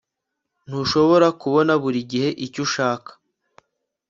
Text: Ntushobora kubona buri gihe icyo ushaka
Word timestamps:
Ntushobora 0.67 1.27
kubona 1.41 1.73
buri 1.81 1.99
gihe 2.11 2.29
icyo 2.45 2.59
ushaka 2.65 3.11